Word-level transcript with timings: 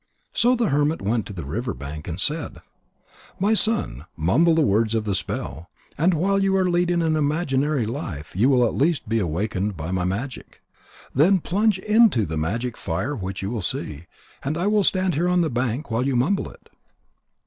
So 0.33 0.55
the 0.55 0.69
hermit 0.69 0.99
went 0.99 1.27
to 1.27 1.33
the 1.33 1.45
river 1.45 1.75
bank, 1.75 2.07
and 2.07 2.19
said: 2.19 2.61
"My 3.39 3.53
son, 3.53 4.05
mumble 4.17 4.55
the 4.55 4.63
words 4.63 4.95
of 4.95 5.03
the 5.05 5.13
spell. 5.13 5.69
And 5.95 6.15
while 6.15 6.41
you 6.41 6.55
are 6.57 6.67
leading 6.67 7.03
an 7.03 7.15
imaginary 7.15 7.85
life, 7.85 8.35
you 8.35 8.49
will 8.49 8.65
at 8.65 8.73
last 8.73 9.07
be 9.07 9.19
awakened 9.19 9.77
by 9.77 9.91
my 9.91 10.03
magic. 10.03 10.59
Then 11.13 11.37
plunge 11.37 11.77
into 11.77 12.25
the 12.25 12.35
magic 12.35 12.77
fire 12.77 13.15
which 13.15 13.43
you 13.43 13.51
will 13.51 13.61
see. 13.61 14.05
I 14.43 14.65
will 14.65 14.83
stand 14.83 15.13
here 15.13 15.27
on 15.29 15.41
the 15.41 15.51
bank 15.51 15.91
while 15.91 16.07
you 16.07 16.15
mumble 16.15 16.49
it." 16.49 16.69